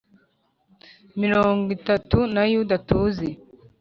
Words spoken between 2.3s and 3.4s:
na yuda tuzi